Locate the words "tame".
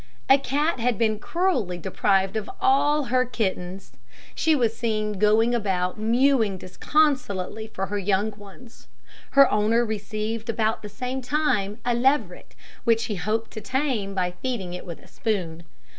13.61-14.15